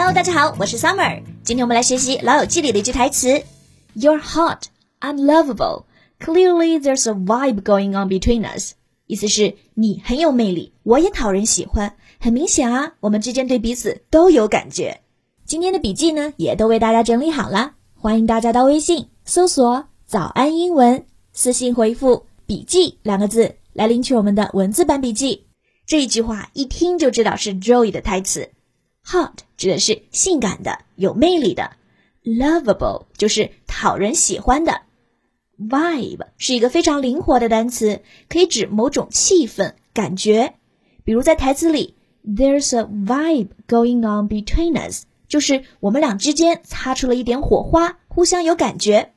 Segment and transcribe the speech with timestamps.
[0.00, 1.20] Hello，大家好，我是 Summer。
[1.42, 3.42] 今天我们来学习《老友记》里的一句台词
[3.96, 4.66] ：“You're hot,
[5.00, 5.86] I'm lovable.
[6.20, 8.74] Clearly, there's a vibe going on between us.”
[9.08, 11.96] 意思是你很有魅力，我也讨人喜欢。
[12.20, 15.00] 很明显啊，我们之间对彼此都有感觉。
[15.44, 25.48] 今天的笔记呢，也都为大家整理好了，欢迎大家到微信搜索“早安英文”，私信回复“笔记”两个字来领取我们的文字版笔记。
[25.84, 28.48] 这一句话一听就知道是 Joey 的台词。
[29.10, 31.72] Hot 指的是性感的、有魅力的
[32.24, 34.82] ，Lovable 就是讨人喜欢的。
[35.58, 40.54] Vibe 是一个非常灵活的单词，可以指某种气氛、感觉。
[41.04, 49.12] 比如在台词里，There's a vibe going on between us，就是我们俩之间擦出了一点火花，互相有感觉。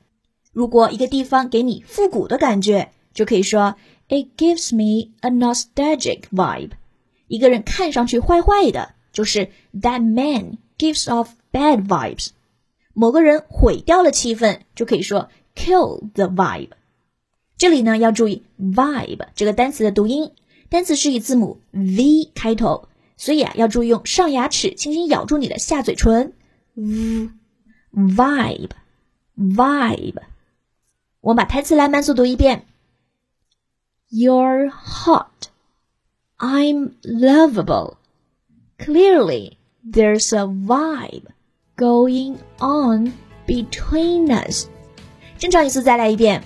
[0.54, 3.76] 如果一个地方给你复古的感觉，就可以说
[4.08, 6.72] It gives me a nostalgic vibe。
[7.28, 8.94] 一个人看上去坏坏的。
[9.21, 12.31] 就是 that man gives off bad vibes。
[12.93, 16.71] 某个人毁掉了气氛，就可以说 kill the vibe。
[17.59, 20.33] 这里呢要注意 vibe 这个单词的读音，
[20.69, 26.33] 单词是以字母 v 开头，所以啊要注意用上牙齿轻轻咬住你的下嘴唇。
[27.95, 28.71] vibe
[29.37, 30.23] vibe。
[31.21, 32.67] 我们把台词来慢速读一遍。
[34.11, 35.49] You're hot.
[36.39, 37.97] I'm lovable.
[38.81, 41.25] Clearly, there's a vibe
[41.77, 43.13] going on
[43.47, 44.67] between us.
[45.39, 46.43] 正常语速再来一遍。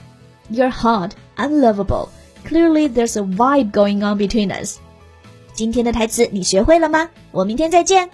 [0.51, 2.09] You're hot, unlovable.
[2.47, 4.79] Clearly, there's a vibe going on between us.
[5.53, 7.11] 今天的台词你学会了吗？
[7.33, 8.09] 我明天再见。